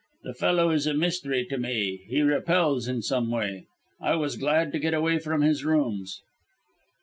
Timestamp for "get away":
4.79-5.19